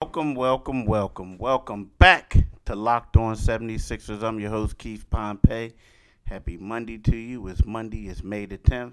Welcome, 0.00 0.36
welcome, 0.36 0.84
welcome, 0.84 1.38
welcome 1.38 1.90
back 1.98 2.36
to 2.66 2.76
Locked 2.76 3.16
On 3.16 3.34
76ers. 3.34 4.22
I'm 4.22 4.38
your 4.38 4.50
host, 4.50 4.78
Keith 4.78 5.04
Pompey. 5.10 5.72
Happy 6.22 6.56
Monday 6.56 6.98
to 6.98 7.16
you. 7.16 7.48
It's 7.48 7.64
Monday, 7.64 8.06
it's 8.06 8.22
May 8.22 8.46
the 8.46 8.58
10th. 8.58 8.92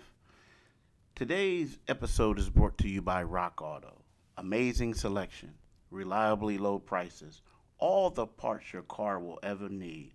Today's 1.13 1.77
episode 1.87 2.39
is 2.39 2.49
brought 2.49 2.79
to 2.79 2.89
you 2.89 3.03
by 3.03 3.21
Rock 3.21 3.61
Auto. 3.61 4.01
Amazing 4.39 4.95
selection, 4.95 5.53
reliably 5.91 6.57
low 6.57 6.79
prices, 6.79 7.43
all 7.77 8.09
the 8.09 8.25
parts 8.25 8.73
your 8.73 8.81
car 8.81 9.19
will 9.19 9.37
ever 9.43 9.69
need. 9.69 10.11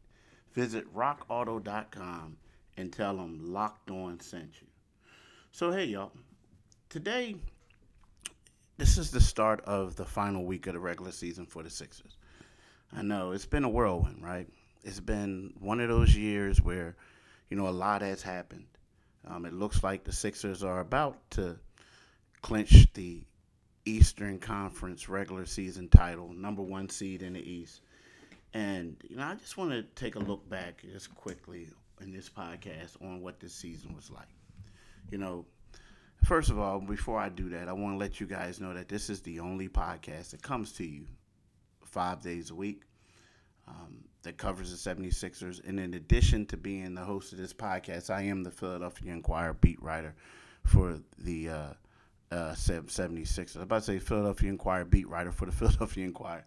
Visit 0.55 0.93
rockauto.com 0.93 2.37
and 2.77 2.93
tell 2.93 3.17
them 3.17 3.39
Locked 3.53 3.93
On 3.93 4.19
sent 4.19 4.61
you. 4.61 4.67
So, 5.53 5.71
hey, 5.71 5.85
y'all. 5.85 6.11
Today, 6.89 7.37
this 8.81 8.97
is 8.97 9.11
the 9.11 9.21
start 9.21 9.61
of 9.67 9.95
the 9.97 10.07
final 10.07 10.43
week 10.43 10.67
of 10.67 10.73
the 10.73 10.81
regular 10.81 11.13
season 11.13 11.45
for 11.45 11.63
the 11.63 11.69
Sixers. 11.69 12.17
I 12.97 13.03
know 13.03 13.33
it's 13.33 13.45
been 13.45 13.65
a 13.65 13.69
whirlwind, 13.69 14.25
right? 14.25 14.49
It's 14.83 15.01
been 15.01 15.53
one 15.61 15.81
of 15.81 15.91
those 15.91 16.17
years 16.17 16.63
where, 16.63 16.97
you 17.51 17.59
know, 17.59 17.69
a 17.69 17.77
lot 17.77 18.01
has 18.01 18.23
happened. 18.23 18.65
Um, 19.29 19.45
it 19.45 19.53
looks 19.53 19.85
like 19.85 20.05
the 20.05 20.15
Sixers 20.15 20.65
are 20.65 20.81
about 20.81 21.19
to 21.33 21.59
clinch 22.41 22.91
the 22.95 23.23
Eastern 23.85 24.39
Conference 24.39 25.11
regular 25.11 25.45
season 25.45 25.91
title, 25.91 26.33
number 26.33 26.63
one 26.63 26.89
seed 26.89 27.21
in 27.21 27.35
the 27.35 27.51
East. 27.51 27.83
And, 28.55 28.97
you 29.07 29.17
know, 29.17 29.25
I 29.25 29.35
just 29.35 29.59
want 29.59 29.73
to 29.73 29.83
take 29.83 30.15
a 30.15 30.21
look 30.21 30.49
back 30.49 30.83
just 30.91 31.15
quickly 31.15 31.69
in 32.01 32.13
this 32.13 32.31
podcast 32.31 32.97
on 33.03 33.21
what 33.21 33.41
this 33.41 33.53
season 33.53 33.95
was 33.95 34.11
like. 34.11 34.29
You 35.11 35.19
know, 35.19 35.45
First 36.25 36.51
of 36.51 36.59
all, 36.59 36.81
before 36.81 37.19
I 37.19 37.29
do 37.29 37.49
that, 37.51 37.69
I 37.69 37.73
want 37.73 37.95
to 37.95 37.99
let 37.99 38.21
you 38.21 38.27
guys 38.27 38.61
know 38.61 38.75
that 38.75 38.89
this 38.89 39.09
is 39.11 39.21
the 39.23 39.41
only 39.41 39.69
podcast 39.69 40.31
that 40.31 40.43
comes 40.43 40.73
to 40.73 40.85
you 40.85 41.07
five 41.85 42.23
days 42.23 42.51
a 42.51 42.55
week 42.55 42.83
um, 43.67 44.05
that 44.23 44.37
covers 44.37 44.71
the 44.71 44.91
76ers. 44.91 45.67
And 45.67 45.81
in 45.81 45.95
addition 45.95 46.47
to 46.47 46.57
being 46.57 46.95
the 46.95 47.03
host 47.03 47.33
of 47.33 47.39
this 47.39 47.53
podcast, 47.53 48.11
I 48.11 48.23
am 48.23 48.43
the 48.43 48.51
Philadelphia 48.51 49.13
Inquirer 49.13 49.55
beat 49.55 49.83
writer 49.83 50.15
for 50.65 51.01
the 51.19 51.49
uh, 51.49 51.67
uh, 52.31 52.53
76ers. 52.53 53.57
I'm 53.57 53.63
about 53.63 53.81
to 53.81 53.85
say 53.87 53.99
Philadelphia 53.99 54.51
Inquirer 54.51 54.85
beat 54.85 55.09
writer 55.09 55.33
for 55.33 55.47
the 55.47 55.53
Philadelphia 55.57 56.05
Inquirer. 56.05 56.45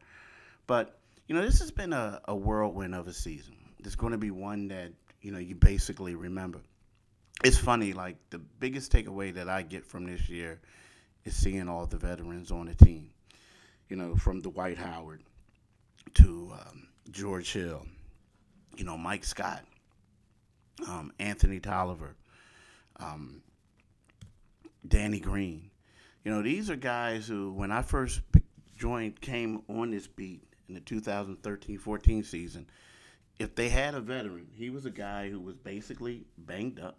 But, 0.68 1.00
you 1.28 1.36
know, 1.36 1.42
this 1.42 1.60
has 1.60 1.72
been 1.72 1.94
a, 1.94 2.22
a 2.26 2.36
whirlwind 2.36 2.96
of 2.96 3.08
a 3.08 3.14
season. 3.14 3.56
It's 3.80 3.96
going 3.96 4.12
to 4.12 4.18
be 4.18 4.32
one 4.32 4.68
that, 4.70 4.92
you 5.22 5.32
know, 5.32 5.40
you 5.40 5.56
basically 5.56 6.16
remember 6.16 6.62
it's 7.44 7.58
funny. 7.58 7.94
Like 7.94 8.18
the 8.30 8.40
biggest 8.40 8.92
takeaway 8.92 9.34
that 9.34 9.50
I 9.50 9.62
get 9.62 9.86
from 9.86 10.06
this 10.06 10.30
year 10.30 10.60
is 11.26 11.36
seeing 11.36 11.68
all 11.68 11.86
the 11.86 11.98
veterans 11.98 12.52
on 12.52 12.68
the 12.68 12.76
team. 12.76 13.12
You 13.90 13.98
know, 13.98 14.16
from 14.16 14.42
Dwight 14.42 14.78
Howard 14.78 15.24
to 16.16 16.52
um, 16.54 16.88
George 17.12 17.52
Hill, 17.52 17.86
you 18.76 18.86
know, 18.86 18.98
Mike 18.98 19.24
Scott, 19.24 19.64
um, 20.88 21.12
Anthony 21.20 21.60
Tolliver, 21.60 22.16
um, 23.00 23.42
Danny 24.88 25.20
Green. 25.20 25.70
You 26.24 26.32
know, 26.32 26.42
these 26.42 26.70
are 26.70 26.76
guys 26.76 27.28
who, 27.28 27.52
when 27.52 27.72
I 27.72 27.82
first 27.82 28.22
joined, 28.78 29.20
came 29.22 29.62
on 29.68 29.92
this 29.92 30.08
beat 30.08 30.44
in 30.68 30.76
the 30.76 30.82
2013-14 30.82 32.26
season. 32.26 32.66
If 33.38 33.56
they 33.56 33.70
had 33.70 33.96
a 33.96 34.00
veteran, 34.00 34.48
he 34.54 34.70
was 34.70 34.86
a 34.86 34.92
guy 34.92 35.30
who 35.30 35.40
was 35.40 35.56
basically 35.56 36.26
banged 36.38 36.80
up 36.80 36.98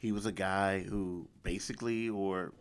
he 0.00 0.12
was 0.12 0.24
a 0.24 0.32
guy 0.32 0.80
who 0.80 1.28
basically 1.42 2.08
or 2.08 2.52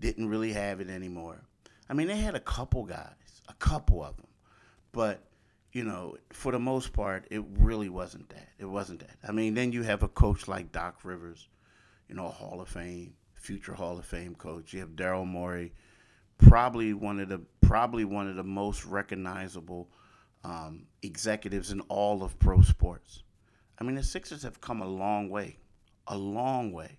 didn't 0.00 0.28
really 0.28 0.54
have 0.54 0.80
it 0.80 0.88
anymore. 0.88 1.42
I 1.88 1.92
mean, 1.92 2.08
they 2.08 2.16
had 2.16 2.34
a 2.34 2.40
couple 2.40 2.84
guys, 2.84 3.42
a 3.46 3.52
couple 3.54 4.02
of 4.02 4.16
them, 4.16 4.26
but 4.90 5.22
you 5.72 5.84
know, 5.84 6.16
for 6.32 6.50
the 6.50 6.58
most 6.58 6.94
part, 6.94 7.26
it 7.30 7.44
really 7.58 7.90
wasn't 7.90 8.28
that. 8.30 8.48
It 8.58 8.64
wasn't 8.64 9.00
that. 9.00 9.16
I 9.26 9.32
mean, 9.32 9.54
then 9.54 9.70
you 9.70 9.82
have 9.82 10.02
a 10.02 10.08
coach 10.08 10.48
like 10.48 10.72
Doc 10.72 11.00
Rivers, 11.04 11.46
you 12.08 12.14
know, 12.14 12.28
Hall 12.28 12.60
of 12.60 12.68
Fame, 12.68 13.12
future 13.34 13.74
Hall 13.74 13.98
of 13.98 14.06
Fame 14.06 14.34
coach. 14.34 14.72
You 14.72 14.80
have 14.80 14.90
Daryl 14.90 15.26
Morey, 15.26 15.74
probably 16.38 16.94
one 16.94 17.20
of 17.20 17.28
the 17.28 17.42
probably 17.60 18.06
one 18.06 18.28
of 18.28 18.36
the 18.36 18.42
most 18.44 18.86
recognizable 18.86 19.90
um, 20.42 20.86
executives 21.02 21.70
in 21.70 21.82
all 21.82 22.22
of 22.22 22.38
pro 22.38 22.62
sports. 22.62 23.22
I 23.80 23.84
mean, 23.84 23.94
the 23.94 24.02
Sixers 24.02 24.42
have 24.42 24.60
come 24.60 24.82
a 24.82 24.86
long 24.86 25.30
way, 25.30 25.56
a 26.06 26.16
long 26.16 26.72
way. 26.72 26.98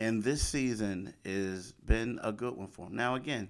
And 0.00 0.22
this 0.22 0.42
season 0.42 1.14
has 1.24 1.72
been 1.86 2.20
a 2.22 2.32
good 2.32 2.56
one 2.56 2.66
for 2.66 2.86
them. 2.86 2.96
Now, 2.96 3.14
again, 3.14 3.48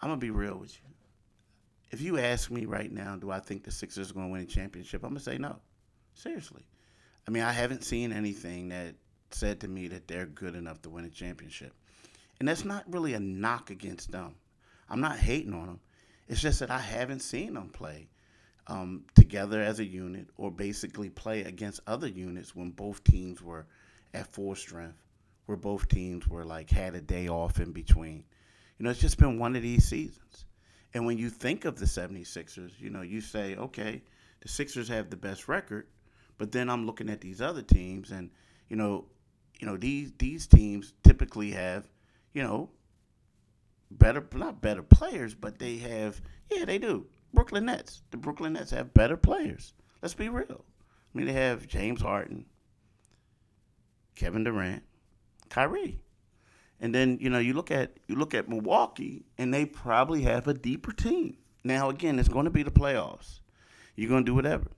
I'm 0.00 0.08
going 0.08 0.20
to 0.20 0.24
be 0.24 0.30
real 0.30 0.56
with 0.56 0.74
you. 0.74 0.88
If 1.90 2.00
you 2.00 2.18
ask 2.18 2.50
me 2.50 2.64
right 2.64 2.92
now, 2.92 3.16
do 3.16 3.30
I 3.30 3.40
think 3.40 3.64
the 3.64 3.70
Sixers 3.70 4.10
are 4.10 4.14
going 4.14 4.26
to 4.26 4.32
win 4.32 4.42
a 4.42 4.46
championship? 4.46 5.02
I'm 5.02 5.10
going 5.10 5.18
to 5.18 5.24
say 5.24 5.38
no. 5.38 5.56
Seriously. 6.14 6.64
I 7.26 7.30
mean, 7.30 7.42
I 7.42 7.52
haven't 7.52 7.82
seen 7.82 8.12
anything 8.12 8.68
that 8.68 8.94
said 9.30 9.60
to 9.60 9.68
me 9.68 9.88
that 9.88 10.06
they're 10.06 10.26
good 10.26 10.54
enough 10.54 10.82
to 10.82 10.90
win 10.90 11.04
a 11.04 11.10
championship. 11.10 11.72
And 12.38 12.48
that's 12.48 12.64
not 12.64 12.84
really 12.92 13.14
a 13.14 13.20
knock 13.20 13.70
against 13.70 14.12
them. 14.12 14.34
I'm 14.88 15.00
not 15.00 15.18
hating 15.18 15.54
on 15.54 15.66
them. 15.66 15.80
It's 16.28 16.40
just 16.40 16.60
that 16.60 16.70
I 16.70 16.78
haven't 16.78 17.20
seen 17.20 17.54
them 17.54 17.68
play 17.68 18.08
um, 18.66 19.04
together 19.14 19.60
as 19.60 19.78
a 19.80 19.84
unit 19.84 20.28
or 20.36 20.50
basically 20.50 21.10
play 21.10 21.42
against 21.42 21.80
other 21.86 22.08
units 22.08 22.54
when 22.54 22.70
both 22.70 23.04
teams 23.04 23.42
were 23.42 23.66
at 24.14 24.32
full 24.32 24.54
strength, 24.54 25.02
where 25.46 25.56
both 25.56 25.88
teams 25.88 26.26
were 26.26 26.44
like 26.44 26.70
had 26.70 26.94
a 26.94 27.00
day 27.00 27.28
off 27.28 27.60
in 27.60 27.72
between. 27.72 28.24
You 28.78 28.84
know, 28.84 28.90
it's 28.90 29.00
just 29.00 29.18
been 29.18 29.38
one 29.38 29.56
of 29.56 29.62
these 29.62 29.84
seasons. 29.84 30.46
And 30.94 31.06
when 31.06 31.18
you 31.18 31.28
think 31.28 31.64
of 31.64 31.78
the 31.78 31.86
76ers, 31.86 32.72
you 32.78 32.90
know, 32.90 33.02
you 33.02 33.20
say, 33.20 33.56
okay, 33.56 34.02
the 34.40 34.48
Sixers 34.48 34.88
have 34.88 35.10
the 35.10 35.16
best 35.16 35.48
record, 35.48 35.86
but 36.38 36.52
then 36.52 36.70
I'm 36.70 36.86
looking 36.86 37.10
at 37.10 37.20
these 37.20 37.40
other 37.40 37.62
teams 37.62 38.10
and, 38.12 38.30
you 38.68 38.76
know, 38.76 39.06
you 39.60 39.66
know, 39.66 39.76
these 39.76 40.12
these 40.18 40.46
teams 40.46 40.92
typically 41.02 41.50
have, 41.52 41.88
you 42.32 42.42
know, 42.42 42.70
better 43.90 44.26
not 44.34 44.60
better 44.60 44.82
players, 44.82 45.34
but 45.34 45.58
they 45.58 45.76
have 45.78 46.20
yeah, 46.50 46.64
they 46.64 46.78
do. 46.78 47.06
Brooklyn 47.34 47.66
Nets. 47.66 48.02
The 48.10 48.16
Brooklyn 48.16 48.54
Nets 48.54 48.70
have 48.70 48.94
better 48.94 49.16
players. 49.16 49.72
Let's 50.00 50.14
be 50.14 50.28
real. 50.28 50.64
I 51.14 51.18
mean, 51.18 51.26
they 51.26 51.32
have 51.32 51.66
James 51.66 52.00
Harden, 52.00 52.46
Kevin 54.14 54.44
Durant, 54.44 54.82
Kyrie. 55.48 56.00
And 56.80 56.94
then, 56.94 57.18
you 57.20 57.30
know, 57.30 57.38
you 57.38 57.54
look 57.54 57.70
at 57.70 57.98
you 58.08 58.16
look 58.16 58.34
at 58.34 58.48
Milwaukee 58.48 59.24
and 59.38 59.54
they 59.54 59.64
probably 59.64 60.22
have 60.22 60.48
a 60.48 60.54
deeper 60.54 60.92
team. 60.92 61.36
Now 61.62 61.88
again, 61.88 62.18
it's 62.18 62.28
going 62.28 62.44
to 62.44 62.50
be 62.50 62.62
the 62.62 62.70
playoffs. 62.70 63.40
You're 63.96 64.08
going 64.08 64.24
to 64.24 64.30
do 64.30 64.34
whatever. 64.34 64.70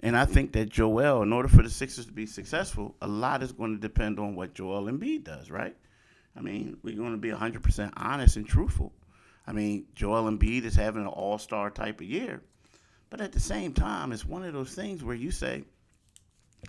And 0.00 0.16
I 0.16 0.24
think 0.24 0.52
that 0.52 0.68
Joel, 0.68 1.22
in 1.22 1.32
order 1.32 1.48
for 1.48 1.62
the 1.62 1.70
Sixers 1.70 2.06
to 2.06 2.12
be 2.12 2.26
successful, 2.26 2.96
a 3.00 3.08
lot 3.08 3.42
is 3.42 3.52
going 3.52 3.74
to 3.74 3.80
depend 3.80 4.18
on 4.18 4.36
what 4.36 4.54
Joel 4.54 4.84
Embiid 4.84 5.24
does, 5.24 5.50
right? 5.50 5.76
I 6.36 6.42
mean, 6.42 6.76
we're 6.82 6.96
going 6.96 7.12
to 7.12 7.18
be 7.18 7.30
100% 7.30 7.92
honest 7.96 8.36
and 8.36 8.46
truthful. 8.46 8.92
I 9.46 9.52
mean, 9.52 9.86
Joel 9.94 10.30
Embiid 10.30 10.64
is 10.64 10.74
having 10.74 11.02
an 11.02 11.08
all 11.08 11.38
star 11.38 11.70
type 11.70 12.00
of 12.00 12.06
year. 12.06 12.42
But 13.10 13.20
at 13.20 13.32
the 13.32 13.40
same 13.40 13.72
time, 13.72 14.12
it's 14.12 14.24
one 14.24 14.42
of 14.42 14.52
those 14.52 14.74
things 14.74 15.04
where 15.04 15.14
you 15.14 15.30
say, 15.30 15.64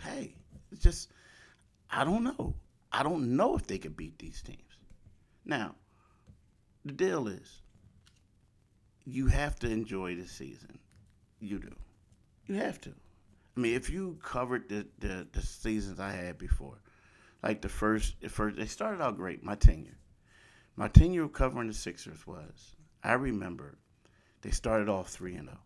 hey, 0.02 0.36
it's 0.72 0.84
just, 0.84 1.12
I 1.90 2.04
don't 2.04 2.24
know. 2.24 2.54
I 2.92 3.04
don't 3.04 3.36
know 3.36 3.56
if 3.56 3.66
they 3.66 3.80
could 3.80 3.98
beat 3.98 4.20
these 4.20 4.42
teams. 4.42 4.62
Now, 5.46 5.76
the 6.86 6.94
deal 6.94 7.28
is, 7.28 7.62
you 9.06 9.28
have 9.28 9.58
to 9.60 9.70
enjoy 9.70 10.16
the 10.16 10.28
season. 10.28 10.78
You 11.40 11.60
do. 11.60 11.76
You 12.46 12.56
have 12.56 12.80
to. 12.82 12.94
I 13.56 13.60
mean, 13.60 13.76
if 13.76 13.90
you 13.90 14.20
covered 14.22 14.70
the, 14.70 14.86
the, 15.00 15.28
the 15.32 15.42
seasons 15.42 16.00
I 16.00 16.12
had 16.12 16.38
before, 16.38 16.80
like 17.42 17.62
the 17.62 17.70
first, 17.70 18.22
the 18.22 18.30
first, 18.30 18.58
they 18.58 18.66
started 18.66 19.02
out 19.02 19.18
great, 19.18 19.44
my 19.44 19.56
tenure. 19.56 19.98
My 20.78 20.88
tenure 20.88 21.28
covering 21.28 21.68
the 21.68 21.74
Sixers 21.74 22.28
was, 22.28 22.76
I 23.04 23.14
remember 23.14 23.80
they 24.42 24.52
started 24.52 24.88
off 24.88 25.10
3 25.10 25.36
and 25.36 25.48
0. 25.48 25.58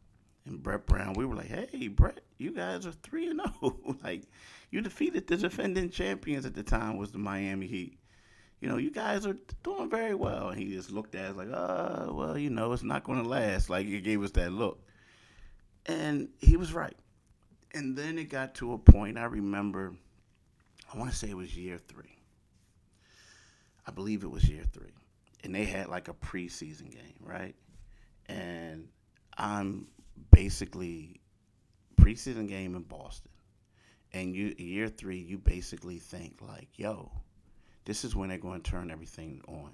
And 0.45 0.63
Brett 0.63 0.85
Brown, 0.85 1.13
we 1.13 1.25
were 1.25 1.35
like, 1.35 1.49
hey, 1.49 1.89
Brett, 1.89 2.21
you 2.37 2.51
guys 2.51 2.85
are 2.85 2.93
3 2.93 3.31
and 3.31 3.41
0. 3.59 3.97
like, 4.03 4.23
you 4.71 4.79
defeated 4.79 5.27
the 5.27 5.35
defending 5.35 5.89
champions 5.89 6.45
at 6.45 6.55
the 6.55 6.63
time, 6.63 6.97
was 6.97 7.11
the 7.11 7.17
Miami 7.17 7.67
Heat. 7.67 7.99
You 8.61 8.69
know, 8.69 8.77
you 8.77 8.89
guys 8.89 9.25
are 9.25 9.35
doing 9.63 9.89
very 9.89 10.15
well. 10.15 10.49
And 10.49 10.57
he 10.57 10.73
just 10.73 10.91
looked 10.91 11.13
at 11.13 11.31
us 11.31 11.35
like, 11.35 11.49
uh, 11.51 12.07
well, 12.09 12.37
you 12.37 12.49
know, 12.49 12.71
it's 12.71 12.81
not 12.81 13.03
going 13.03 13.21
to 13.21 13.27
last. 13.27 13.69
Like, 13.69 13.87
he 13.87 13.99
gave 13.99 14.23
us 14.23 14.31
that 14.31 14.53
look. 14.53 14.79
And 15.87 16.29
he 16.39 16.55
was 16.55 16.71
right. 16.71 16.95
And 17.73 17.97
then 17.97 18.17
it 18.17 18.29
got 18.29 18.55
to 18.55 18.73
a 18.73 18.77
point, 18.77 19.17
I 19.17 19.25
remember, 19.25 19.93
I 20.93 20.97
want 20.97 21.11
to 21.11 21.17
say 21.17 21.29
it 21.29 21.37
was 21.37 21.57
year 21.57 21.79
three. 21.79 22.20
I 23.91 23.93
believe 23.93 24.23
it 24.23 24.31
was 24.31 24.47
year 24.47 24.63
three 24.71 24.93
and 25.43 25.53
they 25.53 25.65
had 25.65 25.87
like 25.87 26.07
a 26.07 26.13
preseason 26.13 26.89
game, 26.89 27.19
right? 27.19 27.55
And 28.27 28.87
I'm 29.37 29.87
basically 30.31 31.19
preseason 31.99 32.47
game 32.47 32.75
in 32.75 32.83
Boston. 32.83 33.31
And 34.13 34.33
you 34.33 34.55
year 34.57 34.87
three, 34.87 35.17
you 35.17 35.37
basically 35.37 35.97
think 35.97 36.37
like, 36.41 36.69
yo, 36.77 37.11
this 37.83 38.05
is 38.05 38.15
when 38.15 38.29
they're 38.29 38.37
going 38.37 38.61
to 38.61 38.71
turn 38.71 38.91
everything 38.91 39.41
on. 39.49 39.71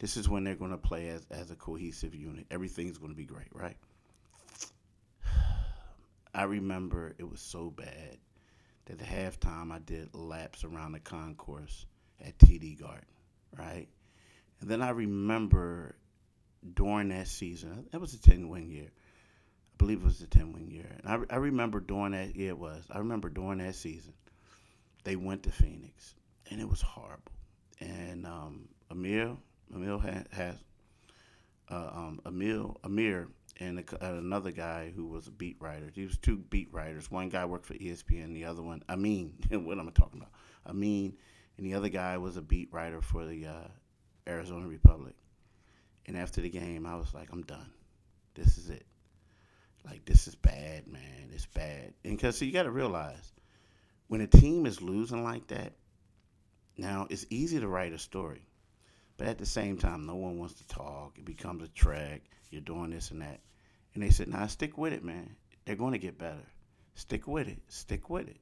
This 0.00 0.18
is 0.18 0.28
when 0.28 0.44
they're 0.44 0.54
going 0.54 0.72
to 0.72 0.76
play 0.76 1.08
as, 1.08 1.26
as 1.30 1.50
a 1.50 1.56
cohesive 1.56 2.14
unit. 2.14 2.44
Everything's 2.50 2.98
going 2.98 3.12
to 3.12 3.16
be 3.16 3.24
great, 3.24 3.48
right? 3.54 3.76
I 6.34 6.42
remember 6.42 7.14
it 7.16 7.26
was 7.26 7.40
so 7.40 7.70
bad 7.70 8.18
that 8.84 9.00
at 9.00 9.08
halftime 9.08 9.72
I 9.72 9.78
did 9.78 10.14
laps 10.14 10.62
around 10.62 10.92
the 10.92 11.00
concourse 11.00 11.86
at 12.22 12.36
TD 12.38 12.78
Garden, 12.78 13.04
right? 13.58 13.88
And 14.60 14.70
then 14.70 14.82
I 14.82 14.90
remember 14.90 15.96
during 16.74 17.08
that 17.08 17.28
season, 17.28 17.86
that 17.92 18.00
was 18.00 18.14
a 18.14 18.20
10 18.20 18.48
win 18.48 18.70
year. 18.70 18.90
I 18.90 19.76
believe 19.78 20.00
it 20.00 20.04
was 20.04 20.20
a 20.22 20.26
10 20.26 20.52
win 20.52 20.70
year. 20.70 20.90
And 21.02 21.26
I, 21.30 21.34
I 21.34 21.38
remember 21.38 21.80
during 21.80 22.12
that, 22.12 22.34
yeah, 22.34 22.48
it 22.48 22.58
was. 22.58 22.84
I 22.90 22.98
remember 22.98 23.28
during 23.28 23.58
that 23.58 23.74
season, 23.74 24.14
they 25.04 25.16
went 25.16 25.44
to 25.44 25.50
Phoenix, 25.50 26.14
and 26.50 26.60
it 26.60 26.68
was 26.68 26.80
horrible. 26.80 27.32
And 27.80 28.26
um, 28.26 28.68
Emil, 28.90 29.38
Emil 29.74 29.98
has, 29.98 30.24
has 30.32 30.56
uh, 31.70 31.90
um, 31.92 32.20
Emil, 32.26 32.78
Amir, 32.84 33.28
and 33.58 33.78
a, 33.78 34.14
another 34.14 34.50
guy 34.50 34.92
who 34.94 35.06
was 35.06 35.26
a 35.26 35.30
beat 35.30 35.56
writer. 35.60 35.90
He 35.94 36.04
was 36.04 36.18
two 36.18 36.38
beat 36.38 36.72
writers. 36.72 37.10
One 37.10 37.28
guy 37.28 37.44
worked 37.44 37.66
for 37.66 37.74
ESPN, 37.74 38.34
the 38.34 38.44
other 38.44 38.62
one, 38.62 38.82
I 38.88 38.96
mean, 38.96 39.34
what 39.50 39.78
am 39.78 39.88
I 39.88 39.92
talking 39.92 40.20
about? 40.20 40.32
I 40.64 40.72
mean, 40.72 41.16
and 41.56 41.66
the 41.66 41.74
other 41.74 41.88
guy 41.88 42.18
was 42.18 42.36
a 42.36 42.42
beat 42.42 42.72
writer 42.72 43.00
for 43.00 43.24
the 43.24 43.46
uh, 43.46 43.68
Arizona 44.28 44.66
Republic. 44.66 45.14
And 46.06 46.16
after 46.16 46.40
the 46.40 46.50
game, 46.50 46.86
I 46.86 46.96
was 46.96 47.12
like, 47.14 47.28
I'm 47.32 47.42
done. 47.42 47.70
This 48.34 48.58
is 48.58 48.70
it. 48.70 48.86
Like, 49.84 50.04
this 50.04 50.28
is 50.28 50.34
bad, 50.34 50.86
man. 50.86 51.30
It's 51.32 51.46
bad. 51.46 51.94
And 52.04 52.16
because 52.16 52.38
so 52.38 52.44
you 52.44 52.52
got 52.52 52.64
to 52.64 52.70
realize 52.70 53.32
when 54.08 54.20
a 54.20 54.26
team 54.26 54.66
is 54.66 54.82
losing 54.82 55.24
like 55.24 55.46
that, 55.48 55.72
now 56.76 57.06
it's 57.08 57.26
easy 57.30 57.58
to 57.60 57.68
write 57.68 57.92
a 57.92 57.98
story. 57.98 58.46
But 59.16 59.28
at 59.28 59.38
the 59.38 59.46
same 59.46 59.78
time, 59.78 60.04
no 60.04 60.16
one 60.16 60.38
wants 60.38 60.54
to 60.54 60.68
talk. 60.68 61.16
It 61.18 61.24
becomes 61.24 61.62
a 61.62 61.68
track. 61.68 62.22
You're 62.50 62.60
doing 62.60 62.90
this 62.90 63.10
and 63.10 63.22
that. 63.22 63.40
And 63.94 64.02
they 64.02 64.10
said, 64.10 64.28
nah, 64.28 64.46
stick 64.46 64.76
with 64.76 64.92
it, 64.92 65.02
man. 65.02 65.36
They're 65.64 65.76
going 65.76 65.92
to 65.92 65.98
get 65.98 66.18
better. 66.18 66.46
Stick 66.94 67.26
with 67.26 67.48
it. 67.48 67.58
Stick 67.68 68.10
with 68.10 68.28
it. 68.28 68.36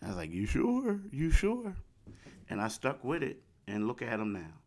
And 0.00 0.06
I 0.06 0.08
was 0.08 0.16
like, 0.16 0.30
you 0.30 0.46
sure? 0.46 1.00
You 1.10 1.30
sure? 1.30 1.74
And 2.48 2.60
I 2.60 2.68
stuck 2.68 3.04
with 3.04 3.22
it. 3.22 3.42
And 3.66 3.86
look 3.86 4.02
at 4.02 4.18
them 4.18 4.32
now 4.32 4.60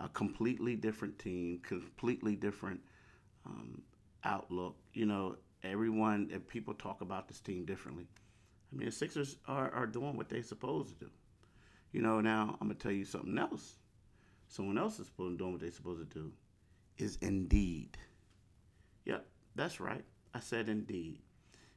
a 0.00 0.08
completely 0.08 0.76
different 0.76 1.18
team, 1.18 1.60
completely 1.62 2.36
different 2.36 2.80
um, 3.46 3.82
outlook. 4.24 4.76
You 4.92 5.06
know, 5.06 5.36
everyone, 5.62 6.30
and 6.32 6.46
people 6.46 6.74
talk 6.74 7.00
about 7.00 7.28
this 7.28 7.40
team 7.40 7.64
differently. 7.64 8.06
I 8.72 8.76
mean, 8.76 8.86
the 8.86 8.92
Sixers 8.92 9.36
are, 9.46 9.70
are 9.72 9.86
doing 9.86 10.16
what 10.16 10.28
they're 10.28 10.42
supposed 10.42 10.98
to 10.98 11.06
do. 11.06 11.10
You 11.92 12.02
know, 12.02 12.20
now 12.20 12.56
I'm 12.60 12.68
going 12.68 12.76
to 12.76 12.82
tell 12.82 12.92
you 12.92 13.04
something 13.04 13.38
else. 13.38 13.76
Someone 14.48 14.78
else 14.78 14.98
is 14.98 15.10
doing 15.16 15.52
what 15.52 15.60
they're 15.60 15.70
supposed 15.70 16.10
to 16.10 16.18
do 16.18 16.32
is 16.98 17.18
Indeed. 17.22 17.96
Yep, 19.04 19.26
that's 19.54 19.80
right. 19.80 20.04
I 20.32 20.40
said 20.40 20.68
Indeed. 20.68 21.20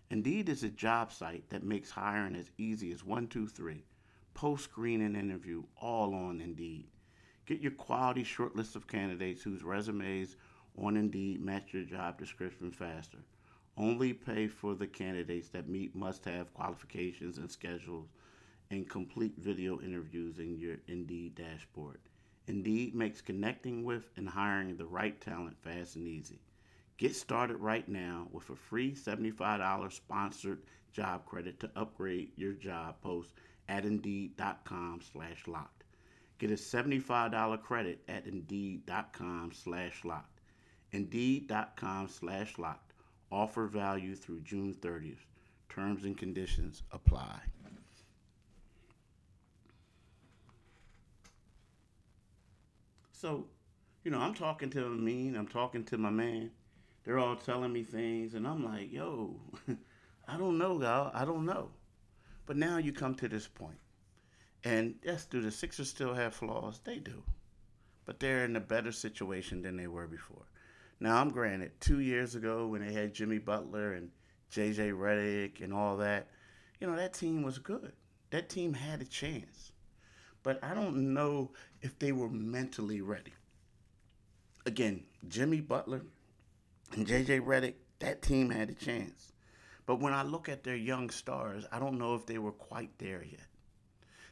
Indeed 0.10 0.50
is 0.50 0.64
a 0.64 0.70
job 0.70 1.12
site 1.12 1.50
that 1.50 1.64
makes 1.64 1.92
hiring 1.92 2.36
as 2.36 2.50
easy 2.58 2.92
as 2.92 3.04
one, 3.04 3.28
two, 3.28 3.48
three. 3.48 3.84
Post 4.38 4.66
screening 4.66 5.16
interview, 5.16 5.64
all 5.82 6.14
on 6.14 6.42
Indeed. 6.42 6.86
Get 7.48 7.60
your 7.60 7.72
quality 7.72 8.24
short 8.24 8.56
list 8.56 8.76
of 8.76 8.86
candidates 8.86 9.42
whose 9.42 9.64
resumes 9.64 10.36
on 10.78 10.96
Indeed 10.96 11.44
match 11.44 11.74
your 11.74 11.86
job 11.86 12.20
description 12.20 12.70
faster. 12.70 13.18
Only 13.78 14.14
pay 14.14 14.46
for 14.48 14.76
the 14.76 14.86
candidates 14.86 15.50
that 15.50 15.68
meet 15.68 15.96
must 15.96 16.24
have 16.26 16.54
qualifications 16.54 17.40
and 17.40 17.50
schedules 17.50 18.10
and 18.70 18.88
complete 18.88 19.34
video 19.40 19.82
interviews 19.82 20.38
in 20.38 20.60
your 20.60 20.76
Indeed 20.88 21.34
dashboard. 21.34 21.98
Indeed 22.46 22.94
makes 22.94 23.22
connecting 23.22 23.84
with 23.84 24.08
and 24.18 24.30
hiring 24.30 24.78
the 24.78 24.86
right 24.86 25.20
talent 25.20 25.58
fast 25.64 25.96
and 25.96 26.08
easy. 26.08 26.44
Get 27.00 27.16
started 27.16 27.58
right 27.58 27.90
now 27.90 28.28
with 28.32 28.48
a 28.52 28.56
free 28.56 28.94
$75 28.94 29.92
sponsored 29.92 30.62
job 30.92 31.26
credit 31.26 31.60
to 31.62 31.72
upgrade 31.76 32.30
your 32.36 32.54
job 32.54 33.02
post 33.02 33.34
at 33.70 33.86
indeed.com 33.86 35.02
slash 35.12 35.48
locked. 35.48 35.84
Get 36.40 36.52
a 36.52 36.56
$75 36.56 37.64
credit 37.64 38.04
at 38.08 38.28
Indeed.com 38.28 39.52
slash 39.54 40.06
locked. 40.06 40.40
Indeed.com 40.92 42.08
slash 42.08 42.60
locked. 42.60 42.94
Offer 43.32 43.66
value 43.66 44.16
through 44.16 44.42
June 44.42 44.76
30th. 44.80 45.26
Terms 45.68 46.06
and 46.06 46.16
conditions 46.18 46.84
apply. 46.92 47.42
So, 53.12 53.48
you 54.04 54.12
know, 54.12 54.20
I'm 54.20 54.36
talking 54.36 54.70
to 54.72 54.86
Amin, 54.86 55.36
I'm 55.36 55.48
talking 55.48 55.84
to 55.86 55.98
my 55.98 56.12
man. 56.12 56.52
They're 57.04 57.18
all 57.18 57.36
telling 57.36 57.74
me 57.74 57.82
things, 57.82 58.36
and 58.36 58.48
I'm 58.48 58.64
like, 58.64 58.94
yo, 58.94 59.40
I 60.28 60.38
don't 60.38 60.60
know, 60.60 60.80
y'all. 60.80 61.10
I 61.16 61.26
don't 61.26 61.46
know. 61.46 61.72
But 62.48 62.58
now 62.58 62.78
you 62.78 62.94
come 62.94 63.14
to 63.16 63.28
this 63.28 63.48
point. 63.48 63.78
And 64.64 64.96
yes, 65.04 65.26
do 65.26 65.42
the 65.42 65.52
Sixers 65.52 65.90
still 65.90 66.16
have 66.16 66.34
flaws? 66.34 66.80
They 66.84 66.98
do. 66.98 67.22
But 68.06 68.20
they're 68.20 68.46
in 68.46 68.56
a 68.56 68.62
better 68.62 68.92
situation 68.92 69.62
than 69.62 69.78
they 69.78 69.88
were 69.88 70.08
before. 70.08 70.46
Now, 71.00 71.18
I'm 71.18 71.30
granted, 71.30 71.80
two 71.80 72.00
years 72.00 72.34
ago 72.34 72.66
when 72.68 72.82
they 72.82 72.94
had 72.94 73.14
Jimmy 73.14 73.38
Butler 73.38 73.94
and 73.94 74.10
JJ 74.52 74.94
Redick 74.94 75.62
and 75.62 75.74
all 75.74 75.98
that, 75.98 76.28
you 76.80 76.88
know, 76.88 76.96
that 76.96 77.14
team 77.14 77.44
was 77.44 77.60
good. 77.60 77.92
That 78.32 78.50
team 78.50 78.74
had 78.74 79.02
a 79.02 79.06
chance. 79.06 79.74
But 80.42 80.64
I 80.64 80.74
don't 80.74 81.14
know 81.14 81.52
if 81.82 82.00
they 82.00 82.14
were 82.14 82.30
mentally 82.30 83.02
ready. 83.02 83.34
Again, 84.66 85.04
Jimmy 85.28 85.60
Butler 85.60 86.02
and 86.94 87.06
JJ 87.06 87.42
Redick, 87.42 87.76
that 88.00 88.22
team 88.22 88.50
had 88.50 88.70
a 88.70 88.74
chance. 88.74 89.34
But 89.88 90.02
when 90.02 90.14
I 90.14 90.22
look 90.22 90.50
at 90.50 90.64
their 90.64 90.76
young 90.76 91.10
stars, 91.10 91.66
I 91.72 91.80
don't 91.80 91.98
know 91.98 92.14
if 92.14 92.26
they 92.26 92.38
were 92.38 92.52
quite 92.52 92.92
there 93.00 93.24
yet. 93.24 93.48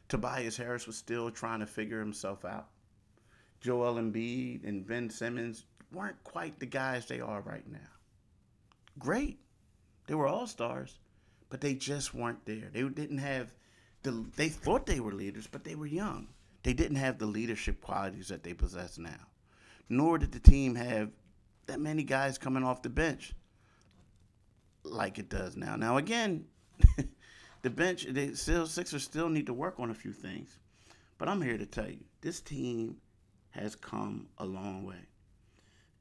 Tobias 0.10 0.58
Harris 0.58 0.86
was 0.86 0.98
still 0.98 1.32
trying 1.32 1.62
to 1.62 1.66
figure 1.66 2.00
himself 2.00 2.46
out. 2.46 2.68
Joel 3.62 3.96
Embiid 3.96 4.68
and 4.68 4.86
Ben 4.86 5.10
Simmons 5.10 5.66
weren't 5.92 6.22
quite 6.26 6.60
the 6.60 6.66
guys 6.66 7.06
they 7.06 7.22
are 7.22 7.40
right 7.42 7.68
now. 7.72 7.80
Great. 9.00 9.40
They 10.08 10.14
were 10.14 10.28
all 10.28 10.46
stars, 10.46 11.00
but 11.50 11.62
they 11.62 11.74
just 11.74 12.14
weren't 12.14 12.46
there. 12.46 12.70
They 12.72 12.84
didn't 12.84 13.20
have 13.20 13.54
the 14.04 14.26
they 14.36 14.50
thought 14.50 14.86
they 14.86 15.00
were 15.00 15.14
leaders, 15.14 15.48
but 15.48 15.64
they 15.64 15.76
were 15.76 15.88
young. 15.88 16.28
They 16.64 16.74
didn't 16.74 16.98
have 16.98 17.18
the 17.18 17.26
leadership 17.26 17.82
qualities 17.82 18.28
that 18.28 18.44
they 18.44 18.54
possess 18.54 18.98
now. 18.98 19.28
Nor 19.88 20.18
did 20.18 20.34
the 20.34 20.40
team 20.40 20.76
have 20.76 21.12
that 21.66 21.80
many 21.80 22.04
guys 22.04 22.38
coming 22.38 22.64
off 22.64 22.82
the 22.82 22.90
bench 22.90 23.34
like 24.86 25.20
it 25.20 25.30
does 25.30 25.56
now. 25.56 25.76
Now 25.76 25.98
again, 25.98 26.46
the 27.62 27.70
bench, 27.70 28.06
the 28.06 28.36
still 28.36 28.68
Sixers 28.68 29.04
still 29.04 29.30
need 29.30 29.48
to 29.48 29.54
work 29.54 29.80
on 29.80 29.90
a 29.90 29.96
few 29.96 30.14
things. 30.14 30.58
But 31.18 31.30
I'm 31.30 31.42
here 31.42 31.58
to 31.58 31.66
tell 31.66 31.90
you, 31.90 32.04
this 32.22 32.42
team 32.42 32.98
has 33.52 33.76
come 33.76 34.28
a 34.38 34.46
long 34.46 34.84
way. 34.84 35.08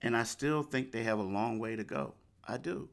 And 0.03 0.17
I 0.17 0.25
still 0.25 0.63
think 0.63 0.91
they 0.93 1.05
have 1.05 1.19
a 1.19 1.23
long 1.23 1.59
way 1.59 1.77
to 1.77 1.85
go. 1.85 2.15
I 2.47 2.59
do. 2.59 2.89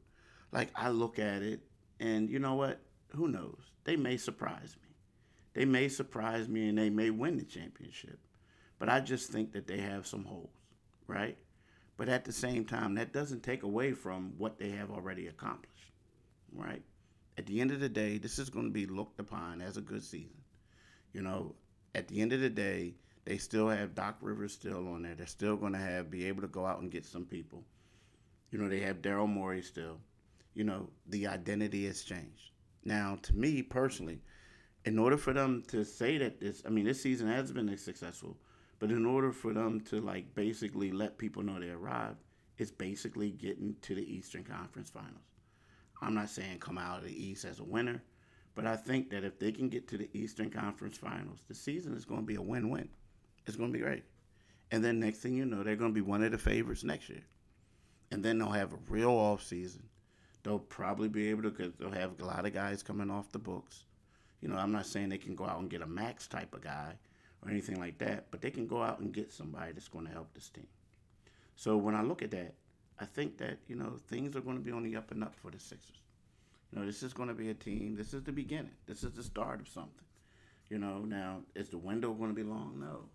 Like 0.52 0.70
I 0.74 0.90
look 0.90 1.18
at 1.18 1.42
it 1.42 1.60
and 2.00 2.30
you 2.30 2.38
know 2.38 2.54
what? 2.54 2.80
Who 3.14 3.28
knows? 3.28 3.70
They 3.84 3.96
may 3.96 4.16
surprise 4.16 4.76
me. 4.82 4.88
They 5.54 5.64
may 5.64 5.88
surprise 5.88 6.48
me 6.48 6.68
and 6.68 6.78
they 6.78 6.90
may 6.90 7.10
win 7.10 7.36
the 7.36 7.44
championship. 7.44 8.18
But 8.78 8.88
I 8.88 9.00
just 9.00 9.30
think 9.30 9.52
that 9.52 9.66
they 9.66 9.78
have 9.78 10.06
some 10.06 10.24
holes, 10.24 10.56
right? 11.06 11.36
But 11.96 12.08
at 12.08 12.24
the 12.24 12.32
same 12.32 12.64
time, 12.64 12.94
that 12.94 13.12
doesn't 13.12 13.42
take 13.42 13.62
away 13.62 13.92
from 13.92 14.32
what 14.38 14.58
they 14.58 14.70
have 14.70 14.90
already 14.90 15.26
accomplished, 15.28 15.92
right? 16.52 16.82
at 17.38 17.46
the 17.46 17.60
end 17.60 17.70
of 17.70 17.80
the 17.80 17.88
day, 17.88 18.18
this 18.18 18.38
is 18.38 18.50
going 18.50 18.66
to 18.66 18.72
be 18.72 18.86
looked 18.86 19.18
upon 19.18 19.60
as 19.60 19.76
a 19.76 19.80
good 19.80 20.02
season. 20.02 20.36
You 21.12 21.22
know, 21.22 21.54
at 21.94 22.08
the 22.08 22.20
end 22.20 22.32
of 22.32 22.40
the 22.40 22.50
day, 22.50 22.94
they 23.24 23.38
still 23.38 23.68
have 23.68 23.94
Doc 23.94 24.16
Rivers 24.20 24.52
still 24.52 24.88
on 24.88 25.02
there. 25.02 25.14
They're 25.14 25.26
still 25.26 25.56
going 25.56 25.72
to 25.72 25.78
have 25.78 26.10
be 26.10 26.26
able 26.26 26.42
to 26.42 26.48
go 26.48 26.66
out 26.66 26.80
and 26.80 26.90
get 26.90 27.06
some 27.06 27.24
people. 27.24 27.62
You 28.50 28.58
know, 28.58 28.68
they 28.68 28.80
have 28.80 29.02
Daryl 29.02 29.28
Morey 29.28 29.62
still. 29.62 29.98
You 30.54 30.64
know, 30.64 30.90
the 31.06 31.26
identity 31.26 31.86
has 31.86 32.02
changed. 32.02 32.50
Now, 32.84 33.18
to 33.22 33.34
me 33.34 33.62
personally, 33.62 34.20
in 34.84 34.98
order 34.98 35.16
for 35.16 35.32
them 35.32 35.62
to 35.68 35.84
say 35.84 36.18
that 36.18 36.40
this, 36.40 36.62
I 36.66 36.68
mean, 36.68 36.84
this 36.84 37.00
season 37.00 37.28
has 37.28 37.50
been 37.52 37.74
successful, 37.78 38.36
but 38.82 38.90
in 38.90 39.06
order 39.06 39.30
for 39.30 39.52
them 39.52 39.80
to 39.80 40.00
like 40.00 40.34
basically 40.34 40.90
let 40.90 41.16
people 41.16 41.40
know 41.40 41.60
they 41.60 41.70
arrived, 41.70 42.16
it's 42.58 42.72
basically 42.72 43.30
getting 43.30 43.76
to 43.80 43.94
the 43.94 44.12
Eastern 44.12 44.42
Conference 44.42 44.90
Finals. 44.90 45.36
I'm 46.00 46.14
not 46.14 46.30
saying 46.30 46.58
come 46.58 46.78
out 46.78 46.98
of 46.98 47.04
the 47.04 47.24
East 47.24 47.44
as 47.44 47.60
a 47.60 47.64
winner, 47.64 48.02
but 48.56 48.66
I 48.66 48.74
think 48.74 49.08
that 49.10 49.22
if 49.22 49.38
they 49.38 49.52
can 49.52 49.68
get 49.68 49.86
to 49.86 49.98
the 49.98 50.10
Eastern 50.12 50.50
Conference 50.50 50.96
Finals, 50.96 51.44
the 51.46 51.54
season 51.54 51.94
is 51.94 52.04
going 52.04 52.22
to 52.22 52.26
be 52.26 52.34
a 52.34 52.42
win-win. 52.42 52.88
It's 53.46 53.56
going 53.56 53.72
to 53.72 53.78
be 53.78 53.84
great. 53.84 54.02
And 54.72 54.84
then 54.84 54.98
next 54.98 55.18
thing 55.18 55.34
you 55.34 55.44
know, 55.44 55.62
they're 55.62 55.76
going 55.76 55.92
to 55.92 55.94
be 55.94 56.00
one 56.00 56.24
of 56.24 56.32
the 56.32 56.38
favorites 56.38 56.82
next 56.82 57.08
year. 57.08 57.22
And 58.10 58.20
then 58.20 58.40
they'll 58.40 58.50
have 58.50 58.72
a 58.72 58.78
real 58.88 59.10
off 59.10 59.44
season. 59.44 59.84
They'll 60.42 60.58
probably 60.58 61.08
be 61.08 61.30
able 61.30 61.44
to 61.44 61.50
because 61.50 61.72
they'll 61.78 61.92
have 61.92 62.20
a 62.20 62.24
lot 62.24 62.46
of 62.46 62.52
guys 62.52 62.82
coming 62.82 63.12
off 63.12 63.30
the 63.30 63.38
books. 63.38 63.84
You 64.40 64.48
know, 64.48 64.56
I'm 64.56 64.72
not 64.72 64.86
saying 64.86 65.10
they 65.10 65.18
can 65.18 65.36
go 65.36 65.46
out 65.46 65.60
and 65.60 65.70
get 65.70 65.82
a 65.82 65.86
max 65.86 66.26
type 66.26 66.52
of 66.52 66.62
guy 66.62 66.96
or 67.42 67.50
anything 67.50 67.78
like 67.78 67.98
that, 67.98 68.26
but 68.30 68.40
they 68.40 68.50
can 68.50 68.66
go 68.66 68.82
out 68.82 69.00
and 69.00 69.12
get 69.12 69.32
somebody 69.32 69.72
that's 69.72 69.88
going 69.88 70.06
to 70.06 70.12
help 70.12 70.32
this 70.34 70.48
team. 70.48 70.66
So 71.56 71.76
when 71.76 71.94
I 71.94 72.02
look 72.02 72.22
at 72.22 72.30
that, 72.30 72.54
I 73.00 73.04
think 73.04 73.38
that 73.38 73.58
you 73.66 73.76
know 73.76 73.96
things 74.08 74.36
are 74.36 74.40
going 74.40 74.56
to 74.56 74.62
be 74.62 74.70
on 74.70 74.82
the 74.82 74.96
up 74.96 75.10
and 75.10 75.24
up 75.24 75.34
for 75.34 75.50
the 75.50 75.58
Sixers. 75.58 75.96
You 76.70 76.78
know, 76.78 76.86
this 76.86 77.02
is 77.02 77.12
going 77.12 77.28
to 77.28 77.34
be 77.34 77.50
a 77.50 77.54
team. 77.54 77.96
This 77.96 78.14
is 78.14 78.22
the 78.22 78.32
beginning. 78.32 78.72
This 78.86 79.04
is 79.04 79.12
the 79.12 79.22
start 79.22 79.60
of 79.60 79.68
something. 79.68 80.04
You 80.70 80.78
know, 80.78 81.00
now 81.00 81.40
is 81.54 81.68
the 81.68 81.78
window 81.78 82.12
going 82.12 82.30
to 82.30 82.34
be 82.34 82.48
long? 82.48 82.78
No, 82.80 83.08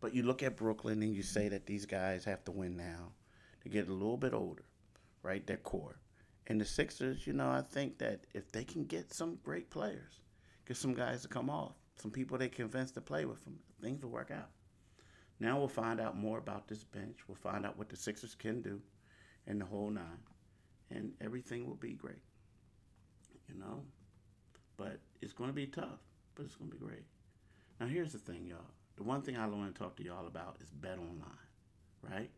but 0.00 0.14
you 0.14 0.22
look 0.22 0.42
at 0.42 0.56
Brooklyn 0.56 1.02
and 1.02 1.14
you 1.14 1.22
say 1.22 1.48
that 1.48 1.66
these 1.66 1.86
guys 1.86 2.24
have 2.24 2.44
to 2.44 2.52
win 2.52 2.76
now 2.76 3.12
to 3.62 3.68
get 3.68 3.88
a 3.88 3.92
little 3.92 4.16
bit 4.16 4.34
older, 4.34 4.64
right? 5.22 5.46
Their 5.46 5.56
core. 5.56 5.98
And 6.46 6.60
the 6.60 6.64
Sixers, 6.64 7.26
you 7.26 7.32
know, 7.32 7.50
I 7.50 7.62
think 7.62 7.98
that 7.98 8.26
if 8.32 8.50
they 8.52 8.64
can 8.64 8.84
get 8.84 9.12
some 9.12 9.38
great 9.44 9.70
players, 9.70 10.20
get 10.66 10.76
some 10.76 10.94
guys 10.94 11.22
to 11.22 11.28
come 11.28 11.50
off, 11.50 11.74
some 12.00 12.10
people 12.10 12.38
they 12.38 12.48
convince 12.48 12.90
to 12.92 13.00
play 13.00 13.24
with 13.24 13.44
them, 13.44 13.58
things 13.82 14.02
will 14.02 14.10
work 14.10 14.30
out. 14.30 14.50
Now 15.40 15.58
we'll 15.58 15.68
find 15.68 16.00
out 16.00 16.16
more 16.16 16.38
about 16.38 16.68
this 16.68 16.84
bench. 16.84 17.18
We'll 17.28 17.36
find 17.36 17.64
out 17.64 17.78
what 17.78 17.88
the 17.88 17.96
Sixers 17.96 18.34
can 18.34 18.60
do 18.60 18.80
and 19.46 19.60
the 19.60 19.64
whole 19.64 19.90
nine. 19.90 20.22
And 20.90 21.12
everything 21.20 21.66
will 21.66 21.76
be 21.76 21.92
great. 21.92 22.22
You 23.48 23.58
know? 23.58 23.82
But 24.76 25.00
it's 25.20 25.32
going 25.32 25.50
to 25.50 25.54
be 25.54 25.66
tough, 25.66 26.00
but 26.34 26.44
it's 26.44 26.54
going 26.56 26.70
to 26.70 26.76
be 26.76 26.84
great. 26.84 27.04
Now, 27.80 27.86
here's 27.86 28.12
the 28.12 28.18
thing, 28.18 28.46
y'all. 28.46 28.58
The 28.96 29.04
one 29.04 29.22
thing 29.22 29.36
I 29.36 29.46
want 29.46 29.74
to 29.74 29.78
talk 29.78 29.96
to 29.96 30.04
y'all 30.04 30.26
about 30.26 30.56
is 30.60 30.70
Bet 30.70 30.98
Online, 30.98 31.38
right? 32.02 32.30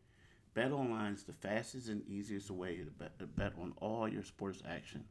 Bet 0.52 0.72
Online 0.72 1.14
is 1.14 1.22
the 1.22 1.32
fastest 1.32 1.88
and 1.88 2.06
easiest 2.06 2.50
way 2.50 2.76
to 2.76 2.90
bet, 2.90 3.18
to 3.18 3.26
bet 3.26 3.52
on 3.58 3.72
all 3.78 4.08
your 4.08 4.22
sports 4.22 4.62
action. 4.68 5.04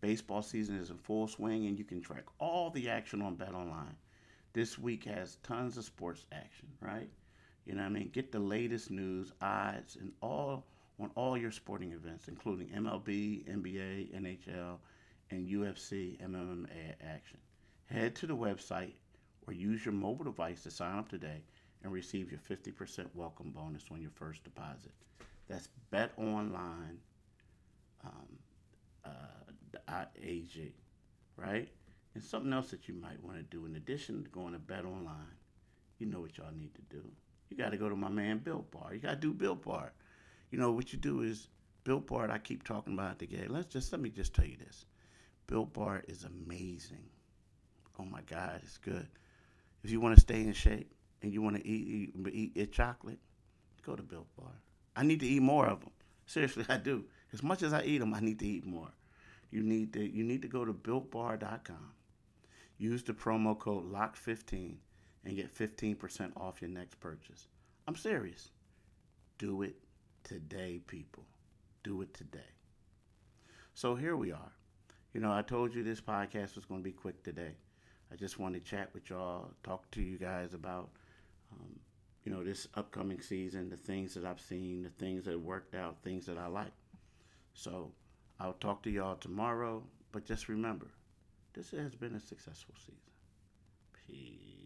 Baseball 0.00 0.42
season 0.42 0.76
is 0.76 0.90
in 0.90 0.98
full 0.98 1.26
swing, 1.26 1.66
and 1.66 1.78
you 1.78 1.84
can 1.84 2.00
track 2.00 2.24
all 2.38 2.70
the 2.70 2.88
action 2.88 3.20
on 3.20 3.34
Bet 3.34 3.54
Online. 3.54 3.96
This 4.52 4.78
week 4.78 5.04
has 5.04 5.36
tons 5.42 5.76
of 5.76 5.84
sports 5.84 6.24
action, 6.32 6.68
right? 6.80 7.10
You 7.66 7.74
know 7.74 7.82
what 7.82 7.88
I 7.88 7.92
mean? 7.92 8.10
Get 8.12 8.30
the 8.30 8.38
latest 8.38 8.90
news, 8.90 9.32
odds, 9.42 9.96
and 9.96 10.12
all 10.22 10.66
on 11.00 11.10
all 11.14 11.36
your 11.36 11.50
sporting 11.50 11.92
events, 11.92 12.28
including 12.28 12.68
MLB, 12.68 13.44
NBA, 13.48 14.14
NHL, 14.14 14.78
and 15.30 15.48
UFC 15.48 16.20
MMA 16.20 16.94
action. 17.02 17.38
Head 17.86 18.14
to 18.16 18.26
the 18.26 18.36
website 18.36 18.94
or 19.46 19.52
use 19.52 19.84
your 19.84 19.94
mobile 19.94 20.24
device 20.24 20.62
to 20.62 20.70
sign 20.70 20.98
up 20.98 21.08
today 21.08 21.42
and 21.82 21.92
receive 21.92 22.30
your 22.30 22.40
50% 22.40 23.06
welcome 23.14 23.50
bonus 23.50 23.84
on 23.90 24.00
your 24.00 24.10
first 24.10 24.44
deposit. 24.44 24.92
That's 25.48 25.68
Bet 25.90 26.12
Online 26.18 26.98
uh, 30.02 30.04
AG, 30.22 30.74
right? 31.36 31.68
And 32.14 32.22
something 32.22 32.52
else 32.52 32.70
that 32.70 32.88
you 32.88 32.94
might 32.94 33.22
want 33.22 33.36
to 33.36 33.42
do 33.44 33.66
in 33.66 33.76
addition 33.76 34.24
to 34.24 34.30
going 34.30 34.52
to 34.52 34.58
Bet 34.58 34.84
Online, 34.84 35.36
you 35.98 36.06
know 36.06 36.20
what 36.20 36.36
y'all 36.38 36.52
need 36.56 36.74
to 36.74 36.82
do. 36.90 37.02
You 37.50 37.56
got 37.56 37.70
to 37.70 37.76
go 37.76 37.88
to 37.88 37.96
my 37.96 38.08
man 38.08 38.38
Built 38.38 38.70
Bar. 38.70 38.94
You 38.94 39.00
got 39.00 39.10
to 39.10 39.16
do 39.16 39.32
Built 39.32 39.62
Bar. 39.62 39.92
You 40.50 40.58
know 40.58 40.72
what 40.72 40.92
you 40.92 40.98
do 40.98 41.22
is 41.22 41.48
Built 41.84 42.06
Bar. 42.06 42.30
I 42.30 42.38
keep 42.38 42.64
talking 42.64 42.94
about 42.94 43.22
it 43.22 43.28
today. 43.30 43.46
Let's 43.48 43.72
just 43.72 43.92
let 43.92 44.00
me 44.00 44.10
just 44.10 44.34
tell 44.34 44.46
you 44.46 44.56
this. 44.56 44.86
Built 45.46 45.72
Bar 45.72 46.02
is 46.08 46.24
amazing. 46.24 47.08
Oh 47.98 48.04
my 48.04 48.20
God, 48.22 48.60
it's 48.62 48.78
good. 48.78 49.08
If 49.82 49.90
you 49.90 50.00
want 50.00 50.14
to 50.14 50.20
stay 50.20 50.40
in 50.40 50.52
shape 50.52 50.92
and 51.22 51.32
you 51.32 51.42
want 51.42 51.56
to 51.56 51.66
eat, 51.66 52.12
eat, 52.14 52.32
eat, 52.32 52.52
eat 52.54 52.72
chocolate, 52.72 53.18
go 53.84 53.96
to 53.96 54.02
Built 54.02 54.26
Bar. 54.36 54.52
I 54.94 55.04
need 55.04 55.20
to 55.20 55.26
eat 55.26 55.42
more 55.42 55.66
of 55.66 55.80
them. 55.80 55.90
Seriously, 56.26 56.64
I 56.68 56.76
do. 56.76 57.04
As 57.32 57.42
much 57.42 57.62
as 57.62 57.72
I 57.72 57.82
eat 57.82 57.98
them, 57.98 58.14
I 58.14 58.20
need 58.20 58.38
to 58.40 58.46
eat 58.46 58.66
more. 58.66 58.90
You 59.50 59.62
need 59.62 59.92
to 59.94 60.04
you 60.04 60.24
need 60.24 60.42
to 60.42 60.48
go 60.48 60.64
to 60.64 60.72
builtbar.com. 60.72 61.92
Use 62.78 63.02
the 63.02 63.12
promo 63.12 63.58
code 63.58 63.90
LOCK15 63.92 64.76
and 65.24 65.36
get 65.36 65.54
15% 65.54 66.36
off 66.36 66.62
your 66.62 66.70
next 66.70 67.00
purchase. 67.00 67.48
I'm 67.88 67.96
serious. 67.96 68.50
Do 69.38 69.62
it 69.62 69.74
today, 70.22 70.80
people. 70.86 71.24
Do 71.82 72.02
it 72.02 72.14
today. 72.14 72.52
So 73.74 73.94
here 73.94 74.16
we 74.16 74.32
are. 74.32 74.52
You 75.12 75.20
know, 75.20 75.32
I 75.32 75.42
told 75.42 75.74
you 75.74 75.82
this 75.82 76.00
podcast 76.00 76.54
was 76.54 76.64
going 76.66 76.80
to 76.80 76.84
be 76.84 76.92
quick 76.92 77.22
today. 77.24 77.56
I 78.12 78.16
just 78.16 78.38
wanted 78.38 78.64
to 78.64 78.70
chat 78.70 78.90
with 78.94 79.10
y'all, 79.10 79.50
talk 79.62 79.90
to 79.92 80.02
you 80.02 80.18
guys 80.18 80.54
about, 80.54 80.90
um, 81.52 81.78
you 82.24 82.32
know, 82.32 82.44
this 82.44 82.68
upcoming 82.74 83.20
season, 83.20 83.68
the 83.68 83.76
things 83.76 84.14
that 84.14 84.24
I've 84.24 84.40
seen, 84.40 84.82
the 84.82 85.04
things 85.04 85.24
that 85.24 85.38
worked 85.40 85.74
out, 85.74 85.96
things 86.02 86.26
that 86.26 86.38
I 86.38 86.46
like. 86.46 86.72
So 87.54 87.92
I'll 88.40 88.52
talk 88.54 88.82
to 88.84 88.90
y'all 88.90 89.16
tomorrow, 89.16 89.82
but 90.12 90.24
just 90.24 90.48
remember, 90.48 90.86
this 91.54 91.70
has 91.72 91.94
been 91.94 92.14
a 92.14 92.20
successful 92.20 92.74
season. 92.78 93.12
Peace. 94.06 94.57